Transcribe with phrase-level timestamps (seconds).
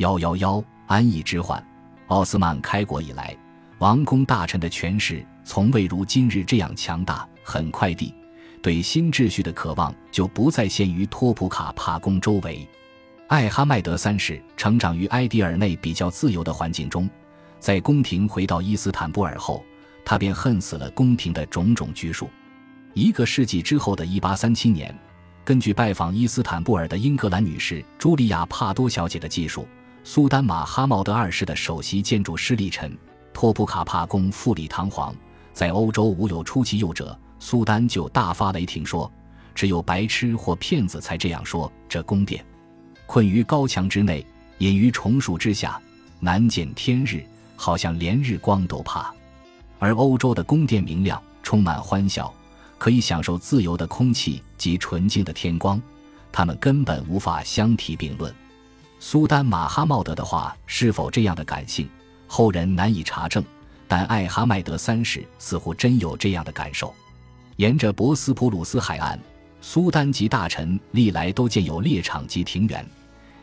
[0.00, 1.62] 幺幺幺，安逸之患。
[2.06, 3.36] 奥斯曼开国以来，
[3.80, 7.28] 王公大臣的权势从未如今日这样强大。
[7.42, 8.14] 很快地，
[8.62, 12.66] 对新秩序的渴望就不再限于托普卡帕宫周围。
[13.28, 17.06] 艾哈迈德三世成长于埃迪尔内比较自由的环境中，
[17.58, 19.62] 在宫廷回到伊斯坦布尔后，
[20.02, 22.30] 他便恨死了宫廷的种种拘束。
[22.94, 24.98] 一个世纪之后的1837年，
[25.44, 29.68] 根据拜访伊斯坦布尔的英格兰女士茱莉亚·帕多小姐的记述，
[30.12, 32.98] 苏丹马哈茂德二世的首席建筑师利臣
[33.32, 35.14] 托普卡帕宫富丽堂皇，
[35.52, 37.16] 在欧洲无有出其右者。
[37.38, 39.08] 苏丹就大发雷霆说
[39.54, 41.72] ：“只有白痴或骗子才这样说。
[41.88, 42.44] 这宫殿，
[43.06, 44.26] 困于高墙之内，
[44.58, 45.80] 隐于重树之下，
[46.18, 49.14] 难见天日，好像连日光都怕。
[49.78, 52.34] 而欧洲的宫殿明亮，充满欢笑。”
[52.78, 55.80] 可以享受自由的空气及纯净的天光，
[56.32, 58.34] 他们根本无法相提并论。
[59.02, 61.88] 苏丹马哈茂德的话是否这样的感性，
[62.26, 63.42] 后人难以查证。
[63.88, 66.94] 但艾哈迈德三世似乎真有这样的感受。
[67.56, 69.18] 沿着博斯普鲁斯海岸，
[69.62, 72.86] 苏丹及大臣历来都建有猎场及庭园，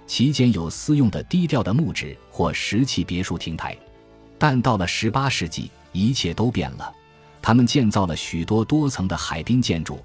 [0.06, 3.76] 其间有私用的低调的木质或石砌别墅亭台。
[4.38, 6.94] 但到了十八世纪，一切都变了。
[7.42, 10.00] 他们建造了许多多层的海滨建筑，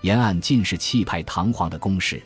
[0.00, 2.20] 沿岸尽是气派堂皇的宫室。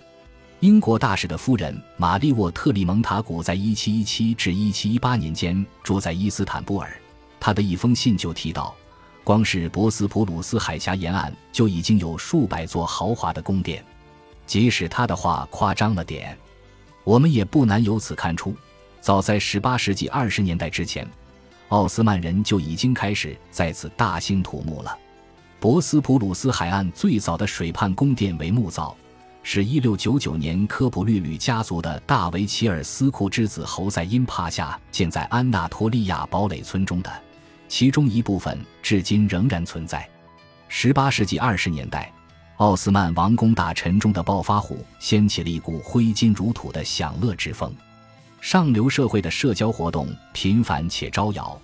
[0.60, 6.94] 英国大使的夫人玛丽沃特利蒙塔古在1717至1718年间住在伊斯坦布尔。
[7.40, 8.74] 他的一封信就提到，
[9.24, 13.82] 光是博斯普鲁斯海峡沿岸就已经有数百座豪华的宫殿。
[14.46, 16.36] 即使他的话夸张了点，
[17.04, 18.54] 我们也不难由此看出，
[19.00, 21.08] 早在18世纪20年代之前。
[21.68, 24.94] 奥斯曼人就已经开始在此大兴土木了。
[25.58, 28.94] 博斯普鲁斯海岸最早的水畔宫殿为木造，
[29.52, 37.10] 是一六九九年科普律吕家族的大维齐尔斯库之子侯赛因帕夏建在安纳托利亚堡垒村中的，
[37.66, 40.08] 其中一部分至今仍然存在。
[40.68, 42.12] 十八世纪二十年代，
[42.58, 47.74] 奥斯曼王宫大臣中的暴发户掀起了一股挥金如土的享乐之风。
[48.40, 51.60] 上流社会的社交活动频繁且招摇，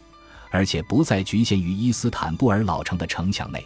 [0.50, 3.64] 而且不再局限于伊斯坦布尔老城的城墙内。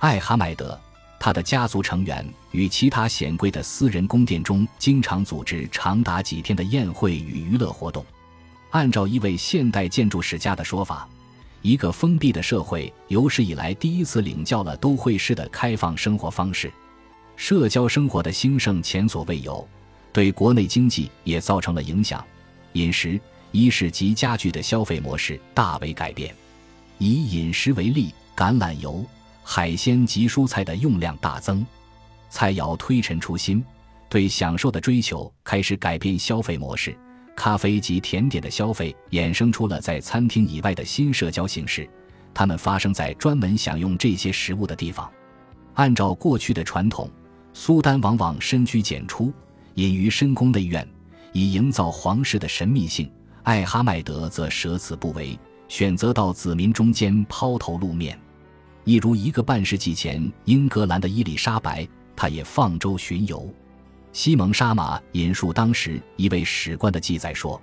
[0.00, 0.78] 艾哈迈德，
[1.18, 8.04] 他的家族成员与其他显贵的私人宫殿中经常组织长达几天的宴会与娱乐活动。
[8.70, 11.08] 按照一位现代建筑史家的说法，
[11.62, 16.72] 一个封闭的社会有史以来第一次领教了都会式的开放生活方式。
[17.36, 19.66] 社交生活的兴盛前所未有，
[20.12, 22.24] 对国内经济也造成了影响。
[22.74, 23.18] 饮食、
[23.52, 26.34] 衣饰及家具的消费模式大为改变。
[26.98, 29.04] 以饮食为例，橄榄油、
[29.48, 31.64] 海鲜及蔬菜的用量大增，
[32.28, 33.64] 菜肴推陈出新，
[34.08, 36.94] 对享受的追求开始改变消费模式。
[37.36, 41.88] 咖啡及甜点的消费衍生出了在餐厅以外的新社交形式，
[42.34, 45.08] 它们发生在专门享用这些食物的地方。
[45.74, 47.08] 按照过去的传统，
[47.52, 49.32] 苏丹往往深居简出，
[49.74, 50.86] 隐于深宫内院。
[51.32, 53.08] 以营造皇室的神秘性，
[53.44, 58.18] 艾哈迈德则舍此不为，选择到子民中间抛头露面。
[58.86, 63.52] 一如一个半世纪前英格兰的伊丽莎白，她也放舟巡游。
[64.12, 67.60] 西蒙沙马引述当时一位史官的记载说：“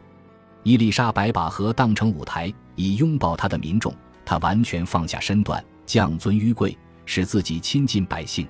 [0.63, 3.95] 伊丽莎白把河当成舞台，以拥抱她的民众。
[4.25, 8.45] 她完全放下身段，降尊于贵，使自己亲近百姓。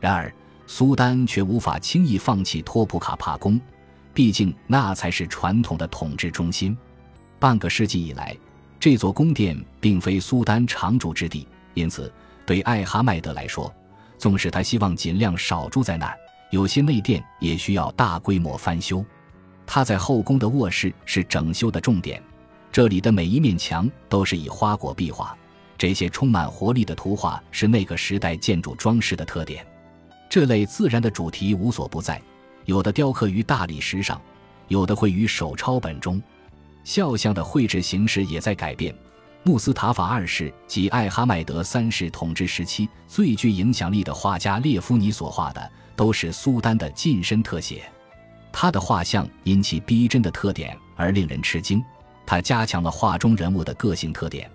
[0.00, 0.34] 然而，
[0.66, 3.58] 苏丹却无法轻易放弃托普卡帕宫。”
[4.12, 6.76] 毕竟，那才是传统的统治中心。
[7.38, 8.36] 半个世纪以来，
[8.80, 12.12] 这座宫殿并非苏丹常住之地，因此，
[12.44, 13.72] 对艾哈迈德来说，
[14.18, 16.16] 纵使他希望尽量少住在那儿，
[16.50, 19.04] 有些内殿也需要大规模翻修。
[19.66, 22.22] 他在后宫的卧室是整修的重点，
[22.72, 25.36] 这里的每一面墙都是以花果壁画，
[25.78, 29.64] 这些充满活力的图画是那个时代建筑装饰的特点。
[30.28, 32.20] 这类自然的主题无所不在。
[32.66, 34.20] 有的雕刻于大理石上，
[34.68, 36.22] 有的绘于手抄本中。
[36.84, 38.94] 肖像的绘制形式也在改变。
[39.42, 47.82] 穆斯塔法二世及艾哈迈德三世统治时期最具影响力的画家列夫尼所画的，都是苏丹的近身特写。
[48.52, 51.82] 他的画像因其逼真的特点而令人吃惊。
[52.26, 54.48] 他加强了画中人物的个性特点，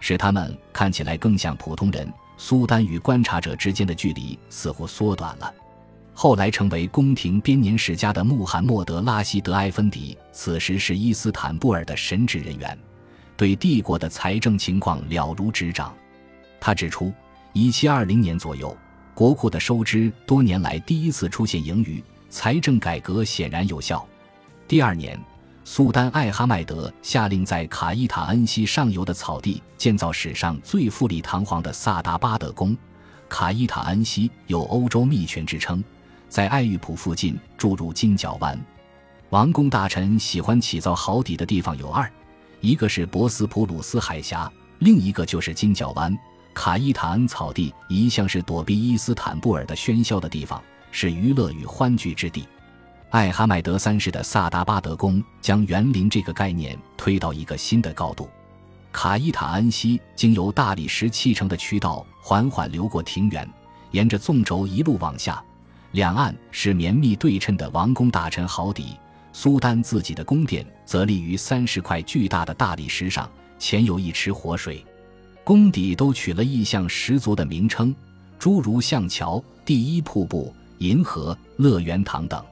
[0.00, 2.10] 使他们看起来更像普通人。
[2.38, 5.54] 苏丹与观察者之间的距离似乎缩短了。
[6.14, 12.78] 后来成为宫廷编年史家的穆罕默德·拉希德·埃芬迪，此时是伊斯坦布尔的神职人员，
[13.40, 15.96] 对帝国的财政情况了如指掌。
[16.60, 17.10] 他指出
[17.54, 18.76] ，1720年左右，
[19.14, 24.06] 国库的收支多年来第一次出现盈余，财政改革显然有效。
[24.68, 25.18] 第二年，
[25.64, 32.76] 苏丹艾哈迈德下令在卡伊塔恩西上游的草地建造史上最富丽堂皇的萨达巴德宫。
[33.26, 35.82] 卡伊塔恩西有“欧洲秘泉”之称，
[36.28, 38.60] 在爱玉浦附近注入金角湾。
[39.30, 42.12] 王公大臣喜欢起造壕底的地方有二，
[42.60, 46.16] 一个是博斯普鲁斯海峡，另一个就是金角湾。
[46.52, 52.46] 卡伊塔恩草地一向是躲避伊斯坦布尔的喧嚣的地方，是娱乐与欢聚之地。
[53.10, 58.28] 艾哈迈德三世的萨达巴德宫将园林这个概念推到一个新的高度。
[58.92, 63.48] 卡伊塔恩西经由大理石砌成的渠道缓缓流过庭园，
[63.92, 65.42] 沿着纵轴一路往下，
[65.92, 68.96] 两岸是绵密对称的王宫大臣壕底。
[69.32, 74.84] 苏丹自己的宫殿则立于三十块巨大的大理石上，前有一池活水。
[75.44, 77.94] 宫底都取了意象十足的名称，
[78.38, 82.44] 诸如象桥、第一瀑布、银河、乐园堂等。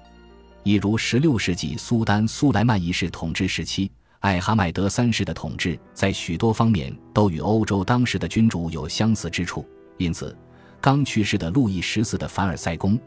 [0.63, 3.91] 一如十六世纪苏丹苏莱曼一世统治时期，
[4.21, 9.67] 艾哈迈德三世的统治在许多方面都与欧洲当时的君主有相似之处。
[9.97, 10.37] 因此，
[10.81, 12.99] 刚去世的路易十四的凡尔赛宫、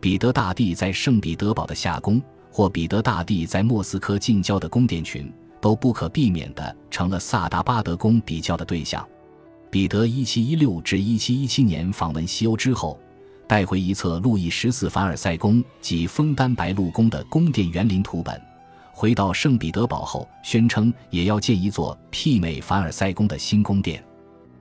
[0.00, 2.20] 彼得大帝在圣彼得堡的夏宫，
[2.50, 9.06] 或彼得大帝在莫斯科近郊的宫殿群，都不可避免地成了萨达巴德宫比较的对象。
[9.70, 12.98] 彼得一七一六至一七一七年访问西欧之后，
[13.46, 18.40] 带回一册路易十四凡尔赛宫及枫丹白露宫的宫殿园林图本。
[18.92, 24.02] 回到圣彼得堡后，宣称也要建一座媲美凡尔赛宫的新宫殿。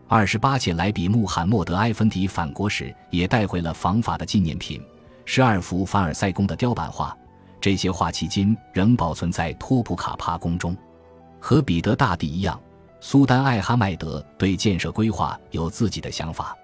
[0.08, 4.82] 二十八届莱比穆罕默德埃芬迪返国时，也带回了仿法的纪念品：
[5.24, 7.16] 十二幅凡尔赛宫的雕版画。
[7.60, 10.76] 这些画迄今仍保存在托普卡帕宫中。
[11.40, 12.60] 和彼得大帝一样。
[13.02, 16.58] 苏丹艾哈迈德对建设规划有自己的想法。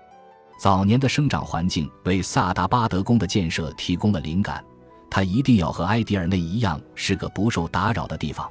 [0.60, 4.64] 早年的生长环境为萨达巴德宫的建设提供了灵感。
[5.08, 8.50] 他一定要和埃迪尔内一样是个不受打扰的地方，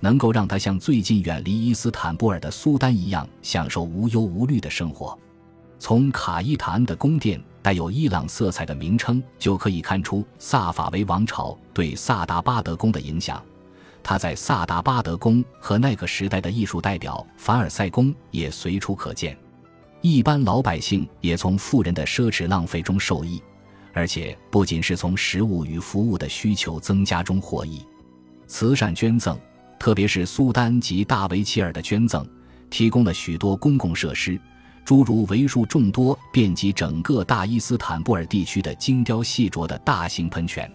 [0.00, 5.18] 能够让他像最近远离伊斯坦布尔的苏丹一样享受无忧无虑的生活。
[5.78, 13.42] 从卡伊塔恩的宫殿带有伊朗色彩的名称就可以看出萨法维王朝对萨达巴德宫的影响。
[14.04, 19.36] 他在萨达巴德宫和那个时代的艺术代表凡尔赛宫也随处可见，
[20.00, 23.42] 一般老百姓也从富人的奢侈浪费中受益，
[23.92, 27.84] 而且不仅是从食物与服务的需求增加中获益。
[28.46, 29.36] 慈善捐赠，
[29.76, 32.24] 特别是苏丹及大维齐尔的捐赠，
[32.70, 34.40] 提供了许多公共设施，
[34.86, 40.70] 诸如为数众多遍及整个大伊斯坦布尔地区的精雕细琢的大型喷泉。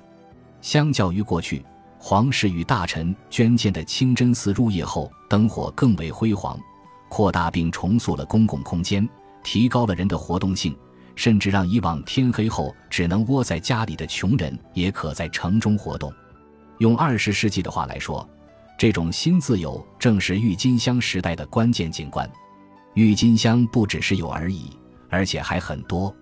[0.62, 1.66] 相较于过去。
[2.04, 6.60] 皇室与大臣捐建的清真寺入夜后，灯火更为辉煌，
[7.10, 9.08] 扩大并重塑了公共空间，
[9.44, 10.76] 提高了人的活动性，
[11.16, 16.12] 甚至让以往天黑后只能窝在家里的穷人也可在城中活动。
[16.80, 18.28] 用二十世纪的话来说，
[18.80, 22.28] 这种新自由正是郁金香时代的关键景观。
[22.94, 24.70] 郁金香不只是有而已，
[25.10, 26.14] 而且还很多。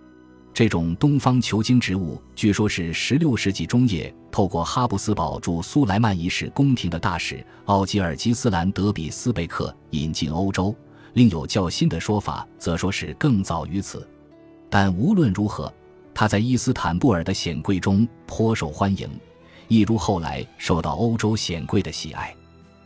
[0.53, 10.75] 这种东方球茎植物，据说是16世纪中叶透过哈布斯堡驻苏莱曼一世宫廷的大使奥吉尔吉斯兰德比斯贝克引进欧洲。
[11.13, 14.07] 另有较新的说法，则说是更早于此。
[14.69, 15.73] 但无论如何，
[16.13, 19.09] 它在伊斯坦布尔的显贵中颇受欢迎，
[19.69, 22.35] 一如后来受到欧洲显贵的喜爱。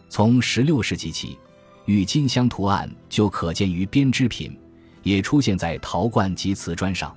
[0.09, 1.37] 从16世纪起，
[1.85, 4.57] 郁金香图案就可见于编织品，
[5.03, 7.13] 也出现在陶罐及瓷砖上。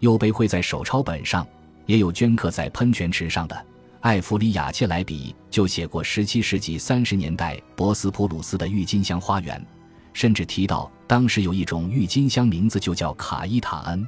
[0.00, 1.46] 又被绘在手抄本上，
[1.86, 3.66] 也有镌刻在喷泉池上的。
[4.00, 9.64] 艾弗里亚切莱比就写过17世纪30年代博斯普鲁斯的郁金香花园，
[10.12, 14.04] 甚至提到当时有一种郁金香名字就叫卡伊塔恩。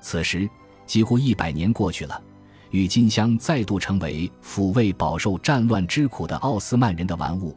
[0.00, 0.48] 此时
[0.86, 2.22] 几乎一百年过去了，
[2.70, 7.56] 郁金香再度成为抚慰饱受战乱之苦的奥斯曼人的玩物，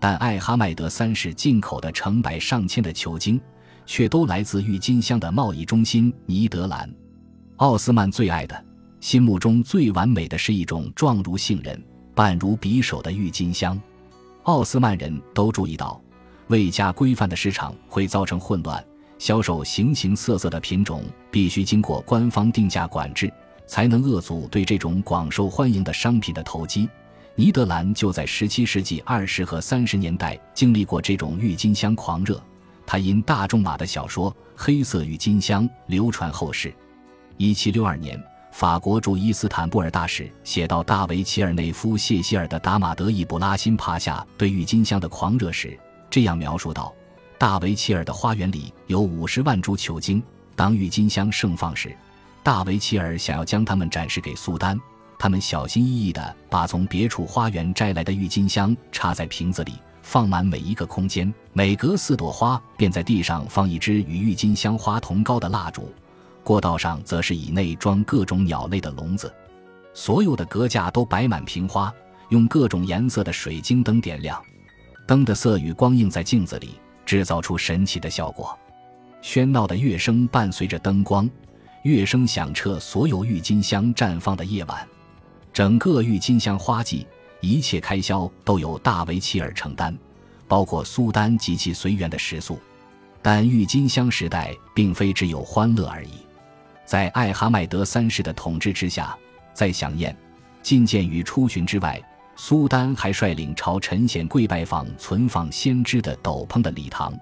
[0.00, 3.38] 但艾哈迈德三世进口的成百上千的球茎，
[3.84, 6.90] 却都来自郁金香的贸易中心尼德兰。
[7.56, 8.64] 奥斯曼最爱的、
[9.00, 11.80] 心目中最完美的是一种状如杏仁、
[12.14, 13.78] 半如匕首的郁金香。
[14.44, 16.00] 奥斯曼人都注意到，
[16.46, 18.82] 未加规范的市场会造成混乱，
[19.18, 23.30] 销售形形色色的品种必须经过官方定价管制，
[23.66, 26.88] 才能遏阻对这种广受欢迎的商品的投机。
[27.40, 32.38] 尼德兰就在17世纪20和30年代经历过这种郁金香狂热，
[32.84, 36.70] 他因大仲马的小说《黑色郁金香》流传后世。
[37.38, 45.80] 一七六二年，法国驻伊斯坦布尔大使写到大维齐尔内夫谢希尔的达马德伊布拉辛帕夏对郁金香的狂热时，
[46.10, 46.94] 这样描述道
[47.40, 50.22] ：“大维齐尔的花园里有五十万株球茎，
[50.54, 51.96] 当郁金香盛放时，
[52.42, 54.78] 大维齐尔想要将它们展示给苏丹，
[55.20, 61.30] 他们小心翼翼地把从别处花园摘来的郁金香插在瓶子里，放满每一个空间。
[61.52, 65.92] 每隔四朵花，便在地上放一支与郁金香花同高的蜡烛。
[66.42, 69.30] 过道上则是以内装各种鸟类的笼子。
[69.92, 71.92] 所有的阁架都摆满瓶花，
[72.30, 74.42] 用各种颜色的水晶灯点亮。
[75.06, 78.58] 灯的色与光映在镜子里，制造出神奇的效果。
[79.22, 81.28] 喧闹的乐声伴随着灯光，
[81.82, 84.88] 乐声响彻所有郁金香绽放的夜晚。
[85.52, 87.06] 整个郁金香花季，
[87.40, 89.96] 一切开销都由大维齐尔承担，
[90.46, 92.58] 包括苏丹及其随员的食宿。
[93.22, 96.12] 但郁金香时代并非只有欢乐而已。
[96.86, 99.16] 在艾哈迈德三世的统治之下，
[99.52, 100.16] 在享宴、
[100.62, 102.00] 觐见与出巡之外，
[102.36, 107.12] 苏丹还率领朝臣显跪拜访存放先知的斗篷的礼堂。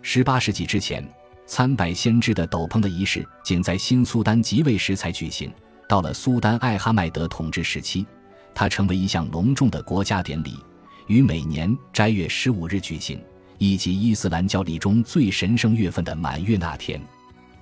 [0.00, 1.06] 十八世纪之前，
[1.46, 5.52] 参拜先知的斗篷的仪式仅在新苏丹即位时才举行。
[5.92, 8.06] 到了苏丹艾哈迈德统治时期，
[8.54, 10.58] 它成为一项隆重的国家典礼，
[11.06, 13.22] 于每年斋月十五日举行，
[13.58, 16.98] 以及伊斯兰教礼中最神圣月份的满月那天。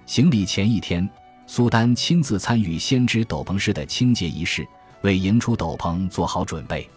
[0.06, 1.10] 行礼前一天，
[1.48, 4.64] 苏丹亲自参与先知斗篷式的清洁仪式，
[5.02, 6.88] 为迎出斗篷做好准备。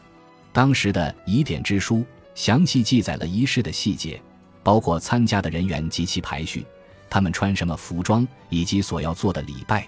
[0.51, 4.21] 当时的疑点之书详细记载了仪式的细节，
[4.61, 6.63] 包括参加的人员及其排序，
[7.09, 9.87] 他们穿什么服装，以及所要做的礼拜。